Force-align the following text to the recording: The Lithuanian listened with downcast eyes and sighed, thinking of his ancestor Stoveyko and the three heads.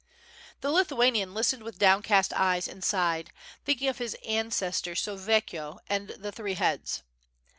The 0.61 0.71
Lithuanian 0.71 1.35
listened 1.35 1.61
with 1.61 1.77
downcast 1.77 2.33
eyes 2.33 2.67
and 2.67 2.83
sighed, 2.83 3.31
thinking 3.65 3.87
of 3.87 3.99
his 3.99 4.17
ancestor 4.25 4.95
Stoveyko 4.95 5.77
and 5.87 6.07
the 6.09 6.31
three 6.31 6.55
heads. 6.55 7.03